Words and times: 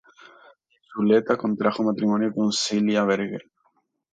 Zuleta 0.95 1.37
contrajo 1.37 1.83
matrimonio 1.83 2.33
con 2.33 2.51
Cilia 2.51 3.03
Vergel. 3.03 3.51